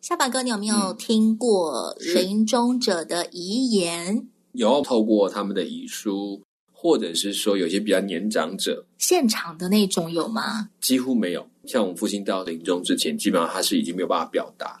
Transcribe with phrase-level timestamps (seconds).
[0.00, 4.16] 下凡哥，你有没有听过临终者的遗言？
[4.16, 6.40] 嗯、有，透过他们的遗书，
[6.72, 10.70] 或者是说有些比较年长者，现场的那种有吗？
[10.80, 11.46] 几乎没有。
[11.66, 14.80] 像我们父亲到临终之前，基本上他是已经没有办法表达。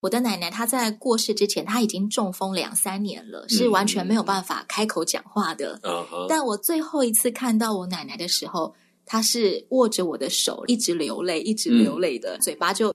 [0.00, 5.78] 我的奶奶她在过世之前，她已经中风两三年了，是完全没有办法开口讲话的。
[5.84, 8.74] 嗯、但我最后一次看到我奶奶的时候。
[9.06, 12.92] 他是握着我的手，一直流泪，一直流泪的，嗯、嘴巴就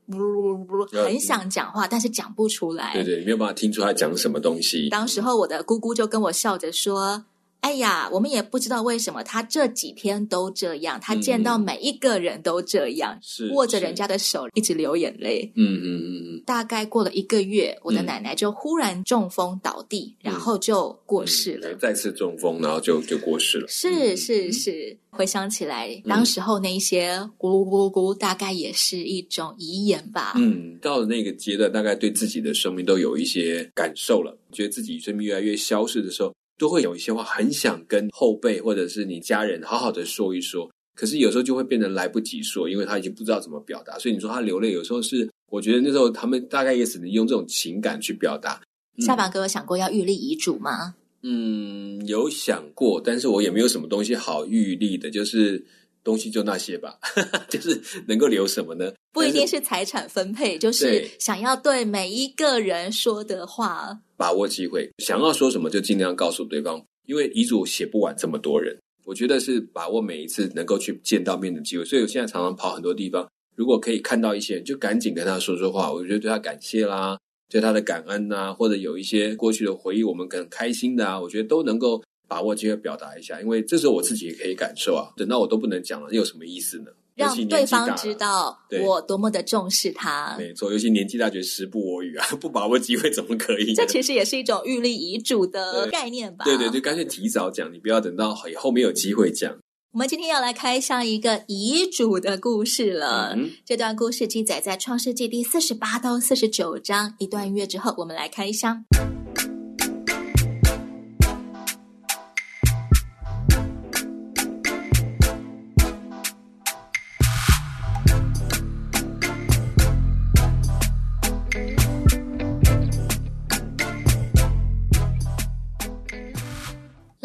[0.92, 2.94] 很想讲话，嗯、但是讲不出来。
[2.94, 4.90] 对对，没有办法听出他讲什么东西。
[4.90, 7.26] 当时候我的姑姑就跟我笑着说。
[7.62, 15.52] 哎呀，我们也不知道为什么他这几天都这样，他见到每一个人都这样，是握着人家的手一直流眼泪。
[15.56, 16.44] 嗯嗯嗯嗯。
[16.46, 21.74] 大概过了一个月，我的奶奶就忽然中风倒地，然后就过世了。
[21.76, 23.68] 再次中风，然后就就过世了。
[23.68, 30.34] 是是是，回想起来，当时候那一些咕噜咕噜咕，大概也是一种遗言吧。
[30.36, 36.34] 嗯，到了那个阶段，大概对自己的生命都有一些感受了，觉得自己生命越来越消逝的时候。
[36.62, 43.98] 都会有一些话很想跟后辈或者是你家人好好的说一说，可是有时候就会变得来不及说，因为他已经不知道怎么表达。
[43.98, 48.62] 所以你说他流泪，有时候是我觉得那时候他们大概也只能用这种情感去表达。
[49.00, 50.94] 下巴哥有想过要预立遗嘱吗？
[51.24, 55.66] 嗯，有想过，但是我也没有什么东西好预立的，就是。
[56.04, 56.98] 东西就那些吧，
[57.50, 58.92] 就是能够留什么呢？
[59.14, 71.84] 不一定是财产分配，就是想要对每一个人说的话，把握机会，想要说什么就尽量告诉对方，因为遗嘱写不完这么多人，我觉得是把握每一次能够去见到面的机会。
[71.84, 77.18] 所以我现在常常跑很多地方，如果可以看到一些人，就赶紧跟他说说话，我觉得对他感谢啦，
[77.50, 82.02] 对他的感恩呐，或者有一些过去的回忆，我们很开心的啊，我觉得都能够。
[82.32, 85.12] 把握机会表达一下，因为这时候我自己也可以感受啊。
[85.18, 86.86] 等到我都不能讲了，又有什么意思呢？
[87.14, 90.34] 让对方知道我多么的重视他。
[90.38, 93.74] 没错，尤其年纪大，觉得时不我与啊，不把握机会怎么可以？
[93.76, 96.46] 这其实也是一种预立遗嘱的概念吧？
[96.46, 99.54] 对对对，干脆提早讲，你不要等到以后没有机会讲。
[99.92, 103.34] 我们今天要来开箱一个遗嘱的故事了。
[103.36, 107.14] 嗯、这段故事记载在创世纪第四十八到四十九章。
[107.20, 108.86] 一段音乐之后，我们来开箱。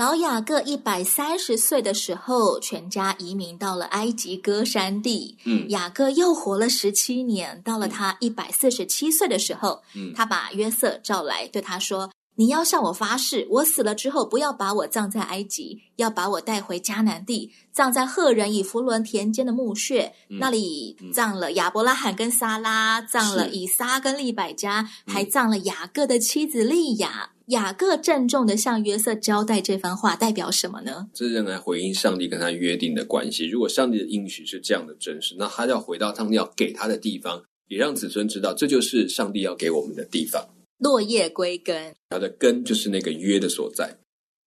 [0.07, 5.37] 老雅各一百三十岁的时候，全家移民到了埃及歌山地。
[5.45, 31.07] 嗯，雅各又活了十七年，到了他一百四十七岁的时候，嗯，他把约瑟召来，对他说：“你要向我发誓，我死了之后，不要把我葬在埃及，要把我带回迦南地，葬在赫人以弗伦田间的墓穴，嗯、那里葬了亚伯拉罕跟撒拉，葬了以撒跟利百加，还葬了雅各的妻子利亚。”雅各郑重的向约瑟交代这番话，代表什么呢？
[31.15, 33.47] 这是来回应上帝跟他约定的关系。
[33.47, 40.45] 如果上帝的应许是这样的真实，那他要回到上帝要给他的地方，也让子孙知道这就是上帝要给我们的地方。
[40.79, 43.99] 落叶归根，它的根就是那个约的所在。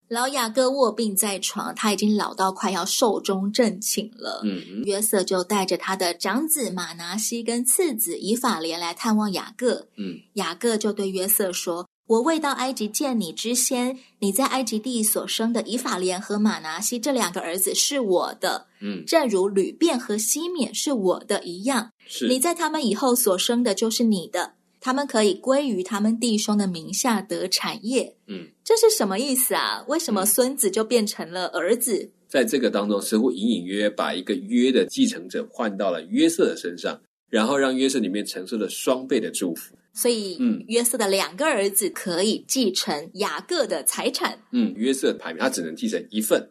[0.10, 4.42] 老雅各卧病在床，他已经老到快要寿终正寝了。
[4.46, 9.88] 嗯哼，约瑟就带着他的长子马拿西跟次子以法莲来探望雅各。
[9.98, 11.86] 嗯，雅各就对约瑟说。
[12.08, 21.92] 我未到埃及见你之先，你在埃及地所生的以法莲和马拿西这两个儿子是我的，嗯，正如吕便和西缅是我的一样。
[22.08, 28.16] 是，你在他们以后所生的就是你的，他们可以归于他们弟兄的名下得产业。
[28.28, 29.84] 嗯，这是什么意思啊？
[29.88, 32.04] 为什么孙子就变成了儿子？
[32.04, 39.76] 嗯，在这个当中，似乎隐隐约约把一个约的继承者换到了约瑟的身上，然后让约瑟里面承受了双倍的祝福。
[39.94, 44.40] 所以，嗯，约瑟的两个儿子可以继承雅各的财产。
[44.52, 46.48] 嗯，约瑟排名他只能继承一份，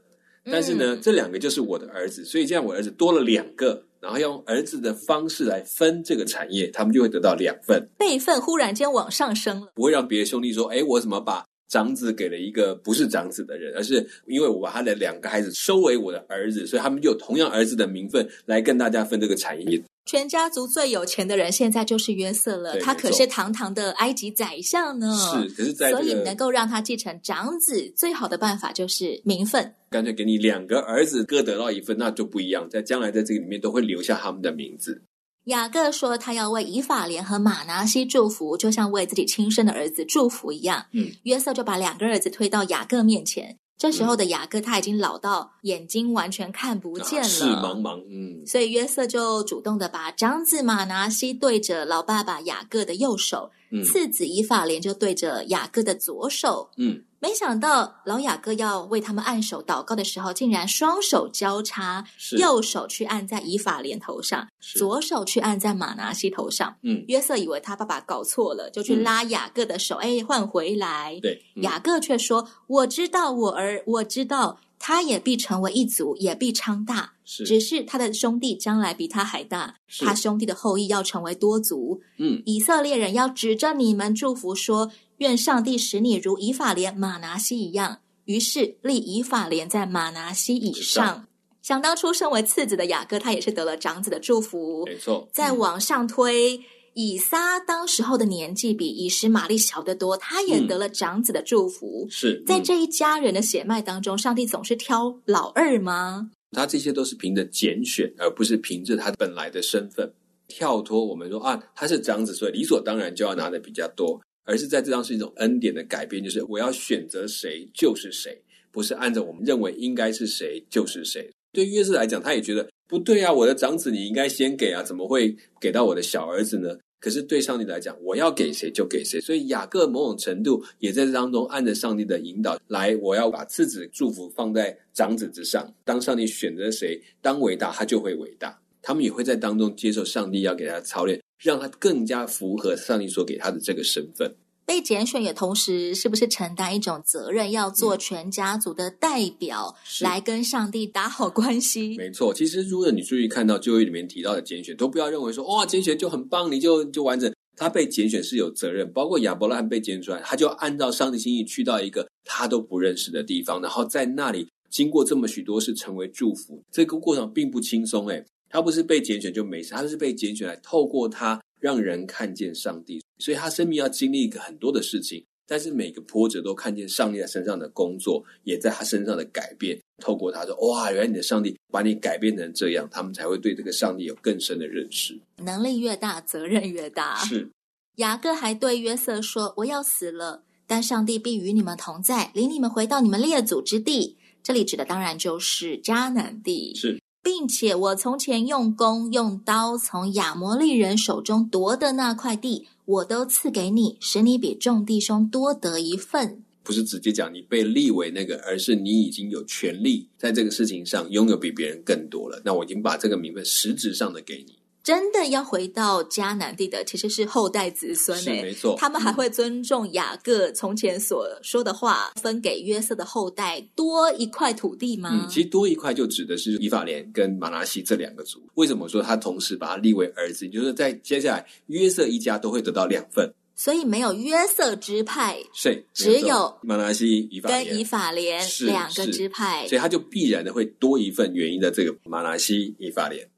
[0.47, 7.89] 但是呢，嗯、这两个就是我的儿子，所以这样我儿子多了两个，然后用儿子的方式来分这个产业，他们就会得到两份。
[7.99, 19.83] 辈分忽然间往上升了，不会让别的兄弟说：“哎，我怎么把长子给了一个不是长子的人，而是因为我把他的两个孩子收为我的儿子，所以他们就有同样儿子的名分来跟大家分这个产业。
[20.05, 25.13] 全家族最有钱的人现在就是约瑟了，他可是堂堂的埃及宰相呢。
[25.17, 29.75] 是，可是在、这个，所以能够让他继承长子，最好的办法就是名分。
[29.91, 35.03] 干脆给你两个儿子各得到一份，那就不一样，在将来在这个里面都会留下他们的名字。
[35.47, 40.87] 雅各说他要为以法莲和马拿西祝福，就像为自己亲生的儿子祝福一样。
[40.93, 43.57] 嗯，约瑟就把两个儿子推到雅各面前。
[43.79, 48.03] 这时候的雅各他已经老到眼睛完全看不见了，视茫茫。
[48.11, 56.71] 嗯，所以约瑟就主动的把长子马拿西对着老爸爸雅各的右手，嗯，次子以法莲就对着雅各的左手。
[56.77, 57.05] 嗯。
[57.27, 62.05] 没想到老雅各要为他们按手祷告的时候，竟然双手交叉，
[62.39, 64.47] 右手去按在以法莲头上，
[64.79, 66.77] 左手去按在马拿西头上。
[66.83, 71.19] 嗯，约瑟以为他爸爸搞错了，就去拉雅各的手，嗯、哎，换回来。
[71.21, 77.15] 对，嗯、雅各却说：“我知道我儿，我知道他也必成为一族，也必昌大。
[77.25, 82.01] 是，只是他的兄弟将来比他还大，他兄弟的后裔要成为多族。
[82.19, 88.01] 嗯，以色列人要指着你们祝福说。”愿上帝使你如以法莲、马拿西一样。
[88.25, 91.27] 于是立以法莲在马拿西以上。
[91.63, 94.85] 想当初身为次子的雅各，他也是得了长子的祝福。
[94.87, 95.29] 没错。
[95.33, 96.61] 再往上推，
[96.95, 102.07] 以撒当时候的年纪比以实玛利小得多，他也得了长子的祝福。
[102.09, 106.31] 是在这一家人的血脉当中，上帝总是挑老二吗？
[106.53, 110.13] 他这些都是凭着拣选，而不是凭着他本来的身份。
[110.49, 114.21] 跳脱我们说啊，他是长子，所以理所当然就要拿的比较多。
[114.47, 118.41] 而是在这张是一种恩典的改变，就是我要选择谁就是谁，
[118.71, 121.29] 不是按照我们认为应该是谁就是谁。
[121.53, 126.79] 对约瑟来讲，他也觉得不对啊，我的长子你应该先给啊，怎么会给到我的小儿子呢？
[126.99, 129.21] 可是对上帝来讲，我要给谁就给谁。
[129.21, 135.73] 所以雅各某种程度也在这当中按着上帝的引导来，我要把次子祝福放在长子之上。
[135.85, 138.59] 当上帝选择谁当伟大，他就会伟大。
[138.83, 141.21] 他们也会在当中接受上帝要给他操练。
[141.39, 144.35] 让他更加符合上帝所给他的这个身份。
[144.65, 151.97] 被拣选也同时是不是承担一种责任，要做全家族的代表，嗯、来跟上帝打好关系？
[151.97, 157.33] 没错，其实如果你注意看到旧约里面提到的拣选，都不要认为说哇，拣选就很棒，你就就完整。
[157.57, 166.61] 他被拣选是有责任，包括亚伯拉罕被拣出来，他就按照上帝心意去到一个他都不认识的地方，然后在那里经过这么许多事成为祝福。
[166.73, 168.23] 这个过程并不轻松，诶
[168.57, 179.79] 他不是被拣选就没事，他是被拣选来透过他让人看见上帝，所以他生命要经历一个很多的事情，但是每个波折都看见上帝在身上的工作，也在他身上的改变。
[180.03, 185.21] 透过他说：“哇，原来你的上帝把你改变成这样。”他们才会对这个上帝有更深的认识。
[185.45, 187.17] 能力越大，责任越大。
[187.27, 187.51] 是。
[187.97, 196.75] 雅各还对约瑟说：“我要死了，但上帝必与你们同在，领你们回到你们列祖之地。”这里指的当然就是迦南地。
[196.75, 196.99] 是。
[197.27, 206.45] 并且我从前用弓用刀从亚摩利人手中夺的那块地，我都赐给你，使你比众弟兄多得一份。
[206.63, 212.41] 不是直接讲你被立为那个，而是你已经有权利在这个事情上拥有比别人更多了。
[212.45, 214.55] 那我已经把这个名分实质上的给你。
[214.87, 218.77] 真的要回到迦南地的，其实是后代子孙诶，没错。
[218.79, 225.11] 他们还会尊重雅各从前所说的话，嗯、分给约瑟的后代多一块土地吗？
[225.13, 228.41] 嗯，其实多一块就指的是以法莲跟马拿西这两个族。
[228.55, 230.49] 为什么说他同时把他立为儿子？
[230.49, 243.29] 就是在接下来约瑟一家都会得到两份，所以没有约瑟支派，是只有马拿西、以法莲跟以法莲两个支派，所以他就必然的会多一份原因的这个马拿西、以法莲。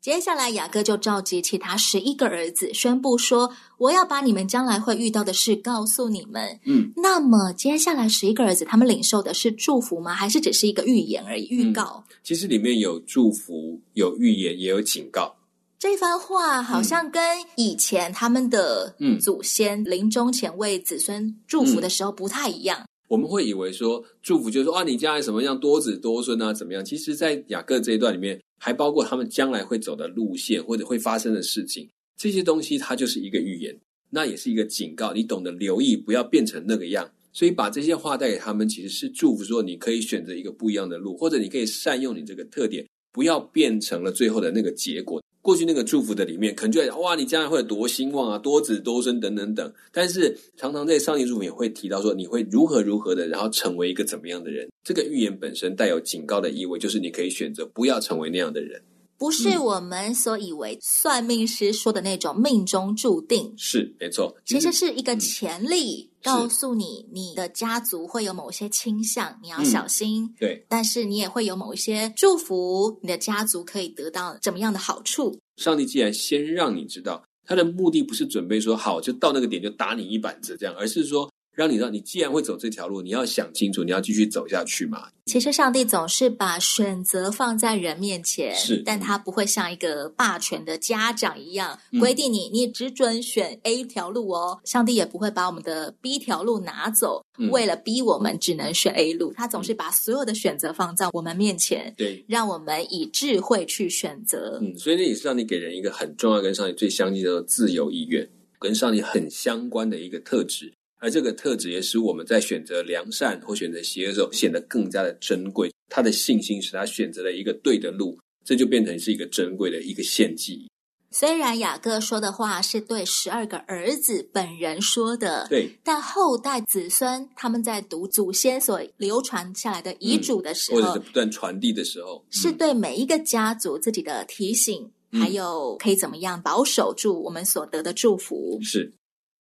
[0.00, 10.14] 接下来，雅各就召集其他十一个儿子，宣布说：“我要把你们将来会遇到的事告诉你们。”嗯，那么接下来十一个儿子，他们领受的是祝福吗？
[10.14, 11.48] 还是只是一个预言而已？
[11.48, 12.04] 预告？
[12.08, 15.34] 嗯，其实里面有祝福，有预言，也有警告。
[15.80, 17.22] 这番话好像跟
[17.56, 22.84] 以前他们的祖先临终前为子孙祝福的时候不太一样。
[23.08, 26.84] 我们会以为说祝福就是说啊，你将来什么样多子多孙啊，怎么样？
[26.84, 33.74] 其实，在雅各这一段里面，还包括他们将来会走的路线或者会发生的事情，这些东西它就是一个预言，
[34.10, 35.12] 那也是一个警告。
[35.12, 37.10] 你懂得留意，不要变成那个样。
[37.32, 42.84] 所以把这些话带给他们，其实是祝福，说你可以选择一个不一样的路，或者你可以善用你这个特点，
[43.18, 45.20] 不要变成了最后的那个结果。
[45.42, 49.72] 过去那个祝福的里面，可能就会哇，你将来会有多兴旺啊，多子多孙等等等。
[49.90, 54.68] 但是常常在上帝祝福也会提到说，你会如何如何的，然后成为一个怎么样的人。
[54.84, 58.80] 这个预言本身带有警告的意味，就是你可以选择不要成为那样的人。
[59.18, 70.24] 不是我们所以为算命师说的那种命中注定，是没错，其实是一个潜力，嗯、告诉你你的家族会有某些倾向，你要小心。
[70.24, 75.36] 嗯、对，但是你也会有某一些祝福，你的家族可以得到怎么样的好处？
[75.56, 81.28] 上帝既然先让你知道，他的目的不是准备说好就到那个点就打你一板子这样，而是说。
[81.58, 85.08] 让你知道，你既然会走这条路，你要想清楚，你要继续走下去嘛。
[85.26, 94.60] 其实上帝总是把选择放在人面前，是，但他不会像一个霸权的家长一样规定你，你只准选 A 条路哦。
[94.62, 99.32] 上帝也不会把我们的 B 条路拿走，嗯、为了逼我们只能选 A 路。
[99.32, 104.60] 他总是把所有的选择放在我们面前，对，让我们以智慧去选择。
[104.62, 110.72] 嗯，所以那也是上帝给人一个很重要、跟上帝最相近的自由意愿，跟上帝很相关的一个特质。
[110.98, 115.72] 而这个特质也使我们在选择良善或选择邪恶的时候显得更加的珍贵。
[115.88, 120.68] 他的信心使他选择了一个对的路，这就变成是一个珍贵的一个献祭。
[121.10, 138.58] 虽然雅各说的话是对十二个儿子本人说的，对，但后代子孙他们在读祖先所流传下来的遗嘱的时候，嗯、或者是不断传递的时候，是对每一个家族自己的提醒，嗯、还有可以怎么样保守住我们所得的祝福。
[138.60, 138.92] 是。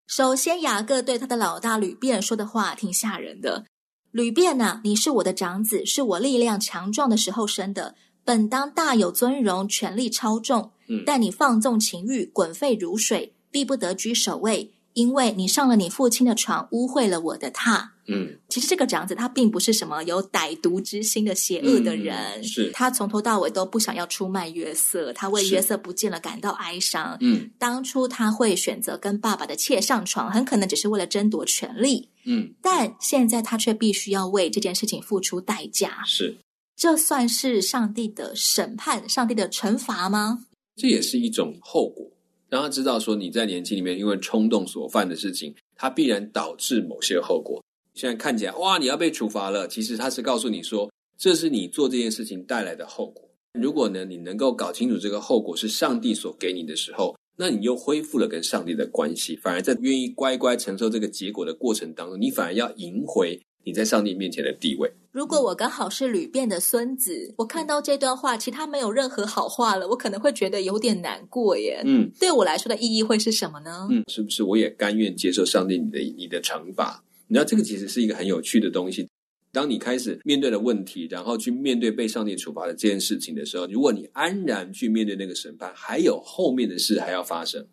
[0.08, 3.66] 首先，雅各对他的老大吕便说的话挺吓人的。
[4.12, 10.72] 吕便呐，你是我的长子，是我力量强壮的时候生的，本当大有尊荣，权力超重。
[10.88, 14.72] 嗯，但你放纵情欲，滚沸如水，必不得居首位。
[14.94, 17.90] 因为你上了你父亲的床，污秽了我的榻。
[18.08, 27.18] 嗯，其实这个长子他并不是什么有歹毒之心的邪恶的人，嗯、是他从头到尾都不想要出卖约瑟，他为约瑟不见了感到哀伤。
[27.20, 32.10] 嗯，当初他会选择跟爸爸的妾上床，很可能只是为了争夺权力。
[32.26, 36.04] 嗯，但现在他却必须要为这件事情付出代价。
[36.06, 36.38] 是，
[36.76, 40.46] 这算是上帝的审判，上帝的惩罚吗？
[40.76, 42.06] 这也是一种后果。
[42.50, 47.62] 让他知道说，你在年轻里面因为冲动所犯的事情，它必然导致某些后果。
[47.98, 49.68] 现在看起来，哇，你要被处罚了。
[49.68, 50.88] 其实他是告诉你说，
[51.18, 53.28] 这是你做这件事情带来的后果。
[53.60, 64.94] 如果呢，你能够搞清楚这个后果是上帝所给你的时候，那你又恢复了跟上帝的关系，反而在愿意乖乖承受这个结果的过程当中，你反而要赢回你在上帝面前的地位。
[65.12, 71.82] 如果我刚好是吕便的孙子，我看到这段话，其他没有任何好话了，我可能会觉得有点难过耶。
[71.84, 73.88] 嗯，对我来说的意义会是什么呢？
[73.90, 77.04] 嗯，是不是我也甘愿接受上帝你的你的惩罚？
[77.28, 79.08] 你知道这个其实是一个很有趣的东西。
[79.52, 87.66] 当你开始面对了问题，然后去面对被上帝处罚的这件事情的时候，如果你安然去面对那个审判，还有后面的事还要发生，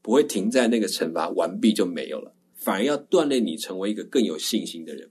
[0.00, 5.10] 不会停在那个惩罚完毕就没有了，反而要锻炼你成为一个更有信心的人。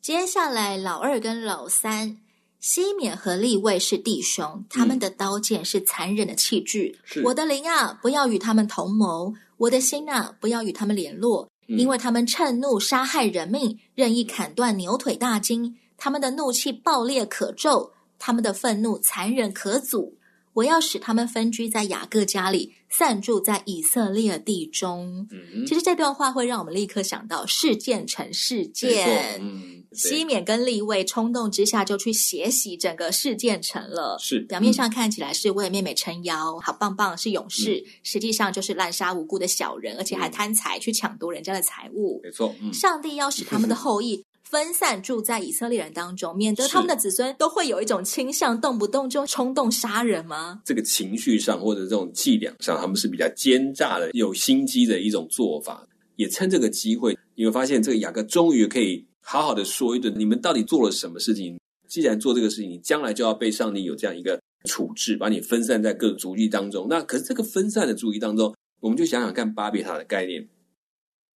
[0.00, 2.18] 接下来，老二跟老三，
[2.58, 6.98] 西缅和利未是弟兄，他们的刀剑是残忍的器具。
[7.04, 15.76] 是我的灵啊，不要与他们同谋；我的心啊，不要与他们联络，嗯、因为他们趁怒杀害人命，任意砍断牛腿大筋。
[15.96, 20.16] 他们的怒气暴烈可咒，他们的愤怒残忍可阻。
[20.54, 25.28] 我要使他们分居在雅各家里，散住在以色列地中。
[25.30, 29.40] 嗯，其实这段话会让我们立刻想到事件成事件。
[29.40, 34.16] 嗯，西缅跟利未冲动之下就去血洗整个事件城了。
[34.20, 42.20] 是，表面上看起来是为妹妹撑腰，好棒棒，是勇士，嗯，实际上就是滥杀无辜的小人，而且还贪财去抢夺人家的财物。
[42.22, 44.24] 没错，嗯，上帝要使他们的后裔。
[44.42, 50.60] 分散住在以色列人当中，免得他们的子孙都会有一种倾向，动不动就冲动杀人吗？
[50.64, 55.86] 这个情绪上或者这种伎俩上，他们是比较奸诈的、有心机的一种做法。
[56.16, 61.56] 也趁这个机会，你会发现这个雅各终于可以好好的说一顿：你们到底做了什么事情？
[61.86, 66.88] 既然做这个事情，你将来就要被上帝有这样一个处置，把你分散在各个族裔当中。
[66.90, 70.48] 那可是这个分散的族裔当中，我们就想想看巴别塔的概念。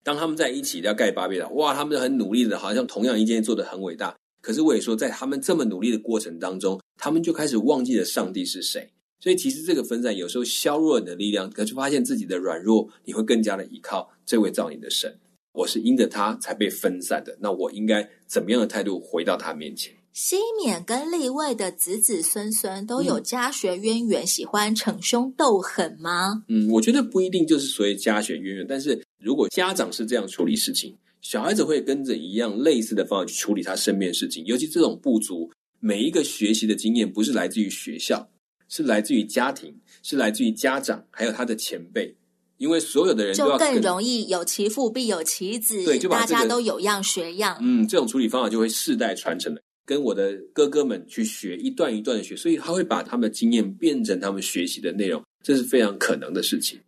[0.03, 4.13] 当他们在一起要盖巴别塔，哇，他们很努力的，好像同样一件做得很伟大。
[4.41, 8.93] 可是我也说，在他们这么努力的过程当中，他们就开始忘记了上帝是谁。
[9.21, 15.17] 所以其实这个分散有时候削弱你的力量，可是发现自己的软弱，你会更加的依靠这位造你的神。
[15.55, 19.95] 我是因着他才被分散的，那我应该怎么样的态度回到他面前？
[20.13, 26.45] 西缅跟利未的子子孙孙都有家学渊源，喜欢逞凶斗狠吗？
[26.49, 29.03] 嗯，我觉得不一定就是所谓家学渊源，但是。
[29.25, 34.45] 如果家长是这样处理事情，小孩子会跟着一样类似的方法去处理他身边的事情。
[34.45, 38.29] 尤其这种不足，每一个学习的经验不是来自于学校，
[38.69, 42.15] 是来自于家庭，是来自于家长，还有他的前辈。
[42.59, 47.59] 因为所有的人就更容易有其父必有其子，对，就把、这个、大家都有样学样。
[47.61, 49.61] 嗯，这种处理方法就会世代传承的。
[49.87, 56.81] 跟我的哥哥们去学，一段一段的学，所以他会把他们的经验变成他们学习的内容，这是非常可能的事情。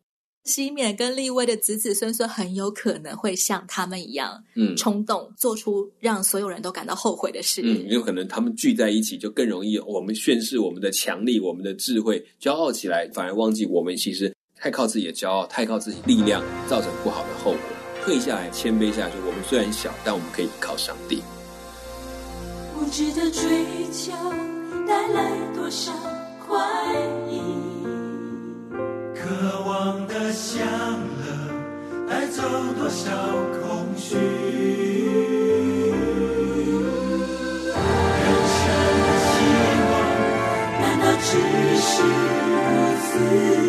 [0.45, 7.61] 西缅跟利威的子子孙孙很有可能会像他们一样，嗯，冲动做出让所有人都感到后悔的事。
[7.65, 17.61] 嗯，有可能他们聚在一起就更容易，我们宣示我们的强力、我们的智慧，骄傲起来，反而忘记我们其实太靠自己的骄傲、太靠自己力量，造成不好的后果。
[18.03, 19.17] 退下来，谦卑下去。
[19.27, 21.23] 我们虽然小，但我们可以依靠上帝。
[22.79, 23.43] 无知的追
[23.93, 24.13] 求
[24.87, 25.93] 带来多少
[26.47, 26.57] 快
[27.29, 27.43] 意？
[29.15, 31.27] 渴望的享乐
[32.09, 32.43] 带走
[32.79, 33.11] 多少
[33.61, 34.17] 空虚？
[37.75, 38.59] 人生
[39.03, 39.33] 的希
[39.91, 39.93] 望
[40.81, 41.29] 难道只
[41.81, 42.57] 是如
[43.03, 43.66] 此？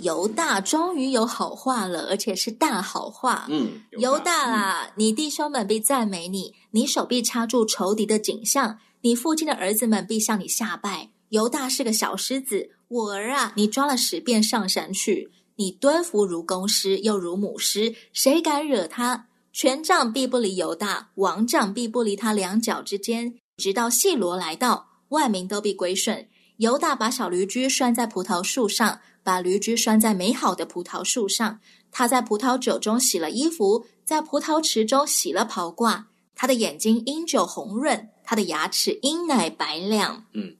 [0.00, 3.46] 犹大终于有好话了，而且是大好话。
[3.48, 11.10] 嗯，犹大啊，嗯、你弟兄们必赞美你，你手臂插住仇敌的景象，你父亲的儿子们必向你下拜。
[11.30, 19.28] 犹大是个小狮子，我儿啊，你抓了十遍上山去，你蹲伏如公狮，又如母狮，谁敢惹他？
[19.52, 26.26] 权杖必不离犹大，王杖必不离他两脚之间，直到细罗来到，万民都必归顺。
[26.58, 29.00] 犹大把小驴驹拴在葡萄树上。
[29.22, 36.04] 把驴驹拴在美好的葡萄树上，他在葡萄酒中洗了衣服，在葡萄池中洗了袍褂。
[36.34, 40.26] 他的眼睛因酒红润，他的牙齿因奶白亮。
[40.32, 40.56] 嗯，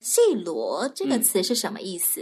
[0.00, 2.20] 细罗这个词是什么意思？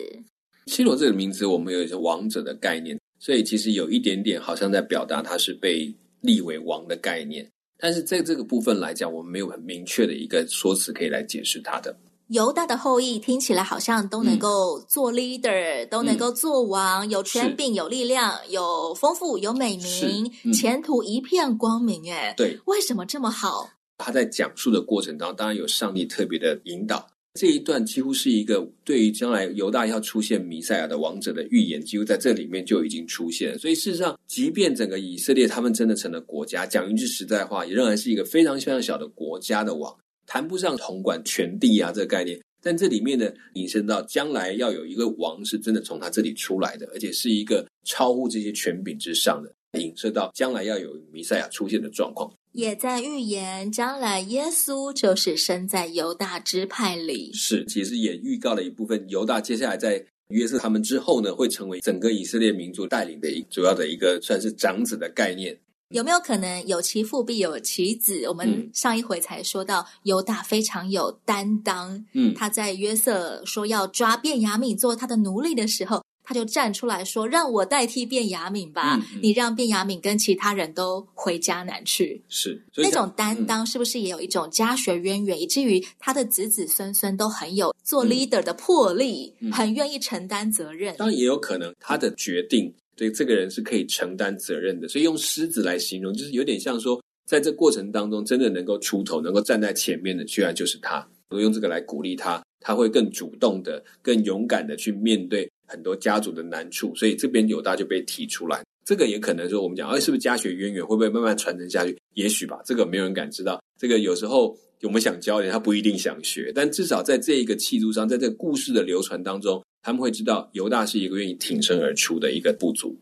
[0.66, 7.50] 细罗这个名字，我们有一些王者的概念，所以其实有一点点好像在表达他是被立为王的概念。
[7.76, 11.98] 但是在这个部分来讲，我们没有很明确的一个说辞可以来解释它的。
[12.32, 22.10] 犹大的后裔听起来好像都能够做 leader，、嗯、都能够做王，有权柄、有力量、有丰富、有美名，嗯、前途一片光明。
[22.10, 23.68] 哎，对，为什么这么好？
[23.98, 27.06] 他在讲述的过程当中，当然有上帝特别的引导。
[27.34, 33.58] 这一段几乎是一个对于将来犹大要出现弥赛亚的王者的预言，几乎在这里面就已经出现了。
[33.58, 39.94] 所以事实上，即便整个以色列他们真的成了国家，讲一句实在话，也仍然是一个非常非常小的国家的王。
[40.32, 57.30] 谈不上统管全地啊，这个概念，但这里面呢，引申到将来要有一个王是真的从他这里出来的，而且是一个超乎这些权柄之上的，引申到将来要有弥赛亚出现的状况，也在预言将来耶稣就是生在犹大支派里。
[57.34, 65.54] 是，其实也预告了一部分犹大接下来在约瑟他们之后呢，会成为整个以色列民族带领的一主要的一个算是长子的概念。
[65.92, 68.24] 有没有可能有其父必有其子？
[68.28, 72.04] 我们上一回才说到犹大非常有担当。
[72.12, 90.96] 嗯，他在约瑟说要抓便雅悯做他的奴隶的时候，他就站出来说：“让我代替便雅悯吧，嗯嗯、你让便雅悯跟其他人都回迦南去。”是那种担当，是不是也有一种家学渊源，嗯、以至于他的子子孙孙都很有做 leader 的魄力，嗯、很愿意承担责任？
[90.96, 92.72] 当然也有可能他的决定。
[93.02, 101.04] 所以这个人是可以承担责任的，所以用狮子来形容，就是有点像说，在这过程当中，真的能够出头、能够站在前面的，居然就是他。
[101.30, 106.94] 我用这个来鼓励他，他会更主动的、更勇敢的去面对很多家族的难处。
[106.94, 110.86] 所以这边犹大就被提出来，这个也可能说我们讲，哎，是不是家学渊源？
[110.86, 111.98] 会不会慢慢传承下去？
[112.14, 113.60] 也许吧，这个没有人敢知道。
[113.80, 119.60] 这个有时候我们想教人，他不一定想学，但至少在这一个气度上，在这个故事的流传当中。
[119.82, 122.96] 他们会知道犹大是一个愿意挺身而出的一个部族。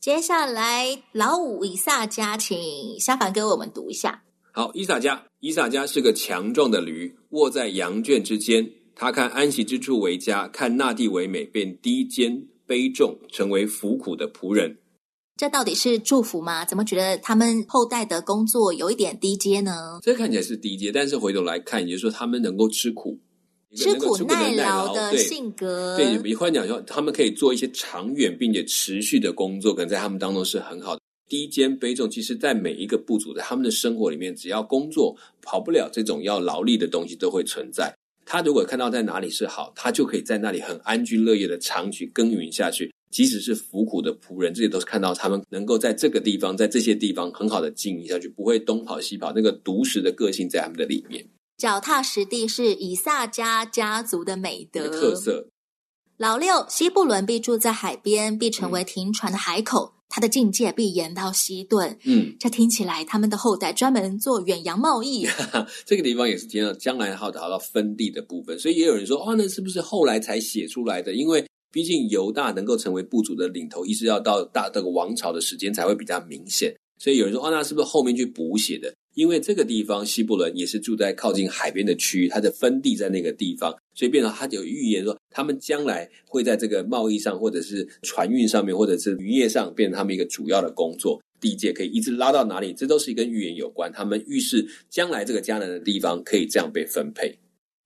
[0.00, 4.22] 接下来，老五以萨迦，请夏凡给我们读一下。
[4.52, 8.70] 好，以撒家，以撒家是个强壮的驴，卧在羊圈之间。
[8.94, 12.46] 他看安息之处为家，看那地为美，便低肩。
[12.64, 14.78] 卑重，成为服苦的仆人。
[15.36, 16.64] 这到底是祝福吗？
[16.64, 19.98] 怎么觉得他们后代的工作有一点低阶呢？
[20.02, 23.18] 这看起来是低阶，但是回头来看，也就是说他们能够吃苦。
[23.74, 31.00] 吃苦耐劳的性格，对，你换讲说，他们可以做一些长远并且持续的工作，可能在他们当中是很好的。
[31.28, 37.90] 低肩背重，其实在每一个部族在他们的生活里面，只要工作跑不了这种要劳力的东西，都会存在。
[38.26, 42.92] 他如果看到在哪里是好，他就可以在那里很安居乐业的长期耕耘下去。
[43.10, 51.24] 即使是服苦的仆人，这些都是看到他们能够在这个地方，在这些地方很好的经营下去，不会东跑西跑，那个独食的个性在他们的里面。
[51.62, 55.46] 脚踏实地是以萨迦家族的美德特色。
[56.16, 61.96] 老六西布伦必住在海边，必成为停船的海口，嗯、他的境界必延到西顿。
[62.02, 65.24] 嗯，这听起来他们的后代专门做远洋贸易。
[65.86, 71.14] 这个地方也是提到将来好达到分地的部分，所以也有人说，哦，那是不是后来才写出来的？
[71.14, 76.74] 因为毕竟犹大能够成为部族的领头，一直要到大这个王朝的时间才会比较明显。
[76.98, 78.92] 所以有人说，哦，那是不是后面去补写的？
[79.14, 91.20] 因为这个地方西布伦也是住在靠近海边的区域，它的分地在那个地方，所以变成他有预言说，他们将来会在这个贸易上，或者是船运上面，或者是渔业上，变成他们一个主要的工作。
[91.40, 92.72] 地界可以一直拉到哪里？
[92.72, 93.90] 这都是跟预言有关。
[93.92, 97.36] 他们预示将来这个迦南的地方可以这样被分配。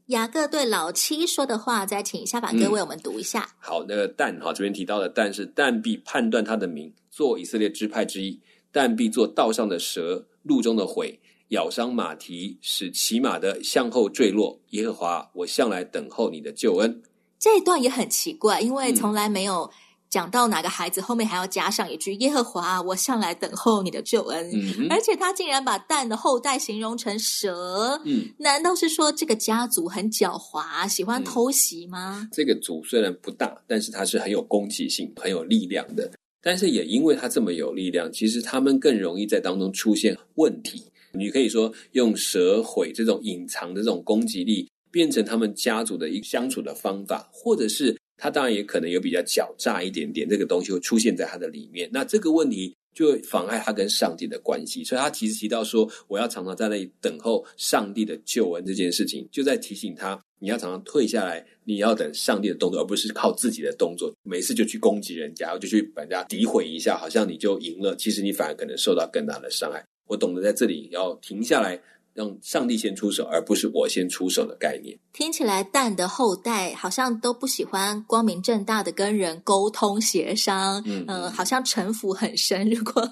[0.09, 3.41] 雅各对老七说的话，再请夏法哥为我们读一下。
[3.41, 8.39] 嗯、好，那个但哈这边提到的但是但必判断他的名，做以色列支派之一。
[8.71, 14.61] 但必做道上的蛇，路中的悔，咬伤马蹄，使骑马的向后坠落。
[14.71, 17.03] 耶和华，我向来等候你的救恩。
[17.39, 19.71] 这一段也很奇怪，因为从来没有
[20.09, 24.51] 讲到哪个孩子后面还要加上一句“耶和华，我向来等候你的救恩”。
[24.55, 28.01] 嗯，而且他竟然把蛋的后代形容成蛇。
[28.05, 32.29] 嗯，难道是说这个家族很狡猾，喜欢偷袭吗？
[32.33, 36.11] 这个族虽然不大，但是它是很有攻击性、很有力量的。
[36.47, 40.81] 但是也因为他这么有力量，其实他们更容易在当中出现问题。
[41.13, 51.91] 你可以说用蛇毁这种隐藏的这种攻击力，变成他们家族的一个相处的方法，或者是他当然也可能有比较狡诈一点点，这个东西会出现在他的里面。
[51.93, 54.83] 那这个问题就妨碍他跟上帝的关系。
[54.83, 60.19] 所以他其实提到说，我要常常在那里等候上帝的救恩这件事情，就在提醒他。
[60.39, 64.13] 你要常常退下来，你要等上帝的动作，而不是靠自己的动作。
[64.23, 67.95] 每次就去攻击人家，然后就去把人家诋毁一下，好像你就赢了。
[67.97, 69.85] 其实你反而可能受到更大的伤害。
[70.09, 71.81] 我懂得在这里要停下来。
[72.17, 74.99] 让上帝先出手，而不是我先出手的概念。
[75.13, 80.83] 听起来，蛋的后代好像都不喜欢光明正大的跟人沟通协商。
[80.87, 82.69] 嗯，呃，好像城府很深。
[82.71, 83.09] 如果、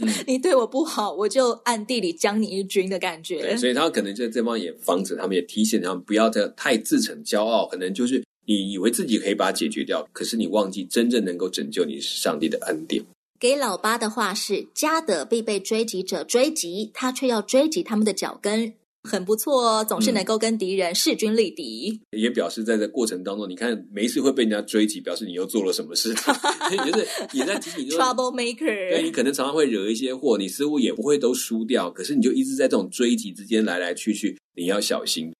[0.00, 3.40] 嗯、 你对我不好，我就暗地里将你一军的感觉。
[3.40, 7.66] 对，所以他可能在这方也防止他们，也提醒他们不要太太自逞骄傲。
[7.68, 13.00] 可能就是你以为自己可以把它解决掉，可是你忘记真正能够拯救你是上帝的恩典。
[13.40, 18.74] 给老八的话是：家得必被追击者追击，他却要追击他们的脚跟，
[19.04, 22.00] 很不错哦，总是能够跟敌人势均力敌。
[22.10, 26.12] 嗯、也表示在这过程当中，你看没事会被人家追击，表示你又做了什么事，
[26.84, 28.90] 就是也在提醒，Trouble Maker。
[28.90, 35.32] 对，你可能常常会惹一些祸，你似乎也不会都输掉，可是你就一直在这种追击之间来来去去，你要小心。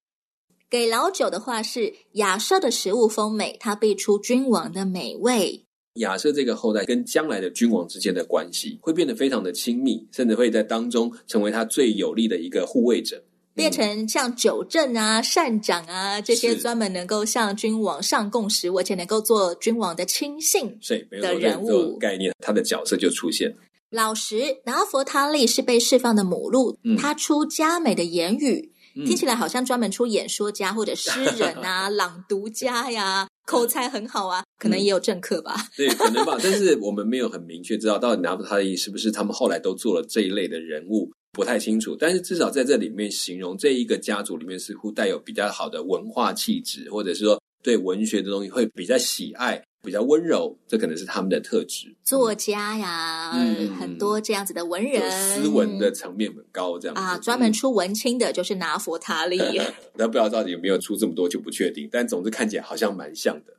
[0.70, 5.64] 给老九的话是：亚舍的食物丰美，他必出君王的美味。
[5.98, 13.22] 亚瑟这个后代跟将来的君王之间的关系会变得非常的亲密，甚至会在当中成为他最有力的一个护卫者，
[13.54, 20.78] 变成像九正啊、善长啊这些专门能够向君王上供食物，而且能够做君王的亲信
[21.10, 23.56] 的人物概念，他的角色就出现了。
[23.90, 28.70] 老十拿佛他利是被释放的母鹿，嗯、他出佳美的言语。
[29.06, 35.54] 听起来好像专门出演说家或者诗人啊、 朗读家呀，口才很好啊，可能也有政客吧？
[35.56, 36.36] 嗯、对，可能吧。
[36.42, 41.96] 但是我们没有很明确知道到底拿弗他利是不是他们后来都做了这一类的人物，不太清楚。
[41.98, 49.62] 但是至少在这里面形容这一个家族里面似乎带有比较好的文化气质，或者是说对文学的东西会比较喜爱。
[49.82, 51.94] 比较温柔，这可能是他们的特质。
[52.02, 59.38] 作家呀，嗯、很多这样子的文人，斯文的层面很高，这样子啊，专门出文青的，就是拿佛塔利。
[59.96, 61.88] 那不知道到底有没有出这么多，就不确定。
[61.90, 63.54] 但总之看起来好像蛮像的。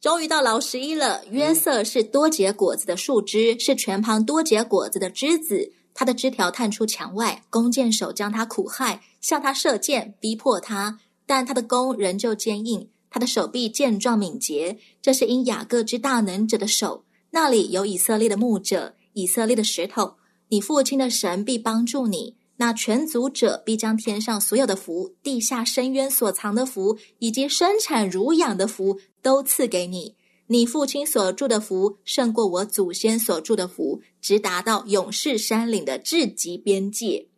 [0.00, 1.24] 终于到老十一了。
[1.30, 5.72] 约瑟是多结果子的树枝，是全旁多结果子的枝子。
[5.92, 12.88] 他的枝条探出墙外，弓箭手将他苦害，向他射箭，逼迫他，但他的弓仍旧坚硬。
[13.10, 17.04] 他的手臂健壮敏捷，这是因雅各之大能者的手。
[17.30, 20.14] 那里有以色列的牧者，以色列的石头。
[20.48, 22.36] 你父亲的神必帮助你。
[22.60, 30.16] 那全族者必将天上所有的福、地下深渊所藏的福，以及生产乳养的福，都赐给你。
[30.48, 37.28] 你父亲所祝的福胜过我祖先所祝的福，直达到永世山岭的至极边界。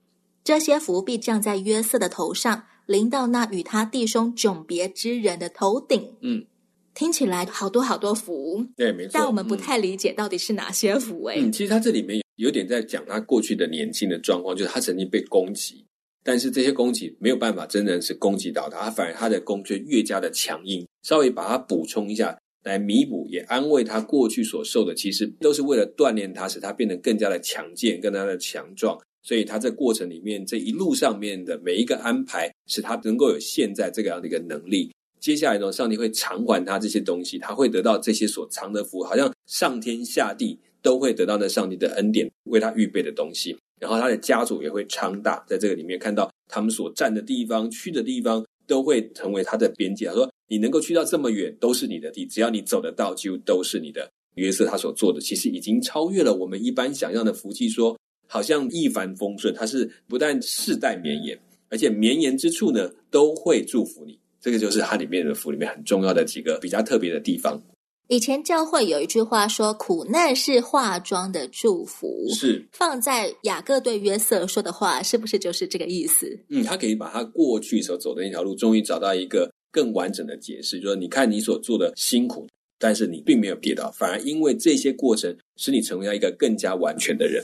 [0.43, 6.13] 这些福必降在约瑟的头上，临到那与他弟兄迥别之人的头顶。
[6.23, 6.45] 嗯，
[6.93, 9.11] 听起来好多好多福，对，没错。
[9.15, 11.37] 但我们不太理解到底是哪些福哎。
[11.39, 15.87] 嗯，其实他这里面有点在讲他过去的年轻的状况，就是他曾经被攻击，
[16.25, 22.37] 但是这些攻击没有办法真的是攻击到他，他反而他的攻却越加的强硬，稍微把它补充一下。
[22.63, 29.01] 来弥补，也安慰他过去所受的，其实都是为了锻炼他，使他变得更加的强健，更加的强壮。
[29.23, 34.93] 所以他在过程里面，这一路上面的每一个安排，使他能够有现在这个样的一个能力。
[35.19, 43.57] 接下来呢，上帝会偿还他这些东西，他会得到这些所藏的福，好像上天下地都会得到那上帝的恩典为他预备的东西。
[43.79, 50.07] 然后他的家族也会昌大，在这个里面看到他们所站的地方、去的地方，都会成为他的边界。
[50.07, 50.31] 他说。
[50.53, 54.11] 你能够去到这么远，都是你的地，只要你走得到，几乎都是你的。
[54.35, 58.01] 约瑟他所做的，其实已经超越了我们一般想象的福气说，说
[58.31, 61.37] 好像一帆风顺，它是不但世代绵延，
[61.69, 64.17] 而且绵延之处呢，都会祝福你。
[64.41, 67.61] 这个就是它里面的福里面很重要的几个比较特别的地方。
[68.09, 76.39] 以前教会有一句话说：“苦难是化妆的祝福。”是放在雅各对约瑟说的话，是不是就是这个意思？
[76.49, 79.51] 嗯，他可以把他过去所走的那条路，终于找到一个。
[79.73, 82.45] 更完整的解释，就是说，你看你所做的辛苦，
[82.77, 87.41] 但是你并没有跌倒，反而因为这些过程，使你成为了一个更加完全的人。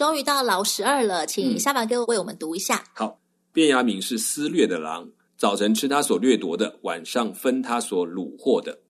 [0.00, 2.76] 终于到老十二了，请下凡哥为我们读一下。
[2.76, 3.20] 嗯、好，
[3.52, 8.80] 变雅敏是撕掠的狼，早晨吃他所掠夺的，晚上分他所掳获的。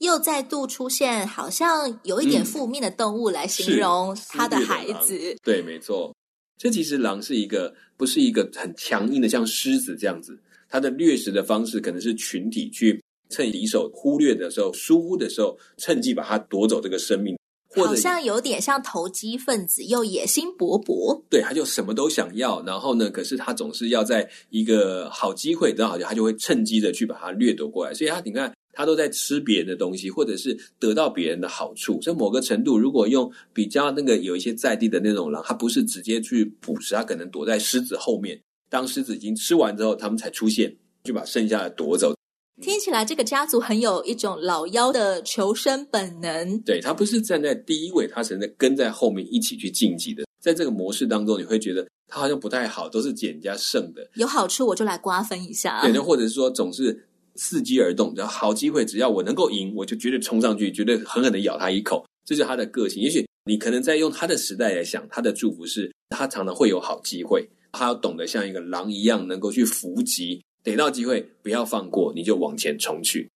[0.00, 5.16] 又再度出现，好像有一点负面的动物来形容他的孩子。
[5.16, 6.14] 嗯、对，没错，
[6.58, 10.38] 这其实狼是一个，不是一个很强硬的，像狮子这样子。
[10.68, 17.34] 它的掠食的方式可能是群体去趁敌手忽略的时候、疏忽的时候，趁机把它夺走这个生命，
[17.74, 21.22] 或者好像有点像投机分子，又野心勃勃。
[21.28, 27.92] 对，他就什么都想要，然后呢，可是他总是要在一个好机会，然后他就会趁机的去把它掠夺过来。
[27.92, 32.00] 所以他你看，他都在吃别人的东西，或者是得到别人的好处。
[32.00, 38.40] 所以某个程度，如果用比较那个有一些在地的那种狼，他不是直接去捕食，他可能躲在狮子后面。
[38.70, 42.13] 当狮子已经吃完之后，他们才出现，就把剩下的夺走。
[42.62, 46.58] 听起来这个家族很有一种老妖的求生本能。
[46.60, 50.24] 对，他不是站在第一位，他是在跟在后面一起去晋级的。
[50.40, 54.08] 在这个模式当中，你会觉得他好像不太好，都是捡人家剩的。
[54.14, 55.80] 有好处我就来瓜分一下。
[55.80, 62.04] 对，或者是说总是伺机而动，只要好机会，只要我能够赢，我就绝对冲上去，绝对狠狠的咬他一口。
[62.24, 63.02] 这就是他的个性。
[63.02, 67.48] 也许你可能在用他的时代来想，他的祝福是他常常会有好机会。
[67.72, 73.30] 他要懂得像一个狼一样，能够去伏击，逮到机会不要放过，你就往前冲去。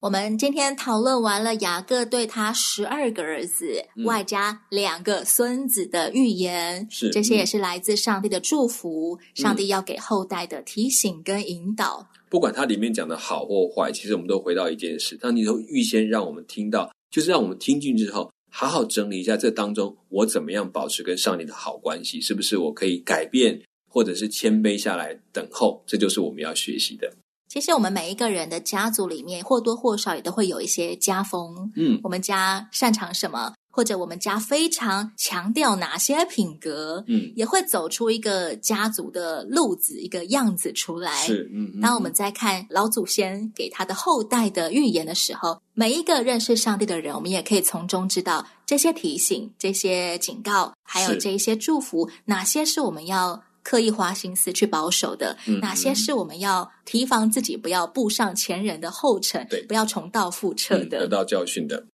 [0.00, 12.06] 我们今天讨论完了雅各对他十二个儿子，嗯、外加两个孙子的预言，是这些也是来自上帝的祝福，嗯、上帝要给后代的提醒跟引导。
[12.28, 18.30] 不管它里面讲的好或坏，其实我们都回到一件事，当你都预先让我们听到，就是让我们听进之后。
[18.54, 22.20] 好好整理一下，这当中我怎么样保持跟上帝的好关系？
[22.20, 23.58] 是不是我可以改变，
[23.92, 25.84] 或者是谦卑下来等候？
[25.86, 27.12] 这就是我们要学习的。
[27.48, 31.70] 其实我们每一个人的家族里面，或多或少也都会有一些家风。
[31.76, 33.52] 嗯，我们家擅长什么？
[33.74, 41.22] 或者我们家非常强调哪些品格，嗯，也会走出一个家族的路子，一个样子出来。
[41.22, 41.80] 是，嗯，嗯。
[41.80, 61.86] 当我们在看老祖先给他的后代的预言的时候，每一个认识上帝的人，我们也可以从中知道这些提醒、这些警告，还有这一些祝福，哪些是我们要刻意花心思去保守的，嗯，哪些是我们要提防自己不要步上前人的后尘，对，不要重蹈覆辙的，得到教训的。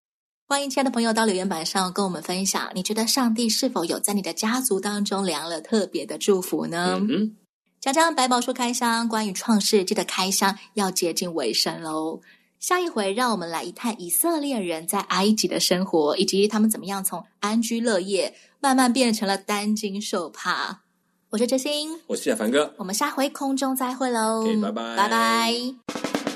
[0.46, 6.98] 欢迎亲爱的朋友到留言板上跟我们分享，你觉得上帝是否有在你的家族当中量了特别的祝福呢？
[7.06, 7.36] 嗯，
[7.80, 12.20] 讲讲百宝书开箱，关于创世纪的开箱要接近尾声喽。
[12.58, 20.80] 下一回让我们来一探以色列人在埃及的生活，以及他们怎么样从安居乐业慢慢变成了担惊受怕。
[21.30, 24.46] 我是哲心，我是小凡哥，我们下回空中再会喽。
[24.62, 26.27] 拜拜，拜拜。